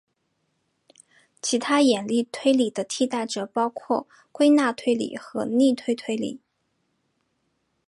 [1.43, 6.41] 其他演绎推理的替代者包括归纳推理和逆推推理。